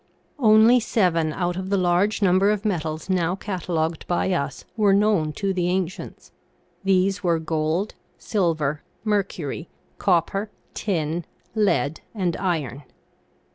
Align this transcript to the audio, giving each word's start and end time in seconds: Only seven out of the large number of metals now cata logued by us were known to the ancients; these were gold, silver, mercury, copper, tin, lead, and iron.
Only 0.39 0.79
seven 0.79 1.31
out 1.31 1.57
of 1.57 1.69
the 1.69 1.77
large 1.77 2.23
number 2.23 2.49
of 2.49 2.65
metals 2.65 3.07
now 3.07 3.35
cata 3.35 3.71
logued 3.71 4.07
by 4.07 4.31
us 4.31 4.65
were 4.75 4.95
known 4.95 5.31
to 5.33 5.53
the 5.53 5.67
ancients; 5.67 6.31
these 6.83 7.21
were 7.21 7.37
gold, 7.37 7.93
silver, 8.17 8.81
mercury, 9.03 9.69
copper, 9.99 10.49
tin, 10.73 11.23
lead, 11.53 12.01
and 12.15 12.35
iron. 12.37 12.81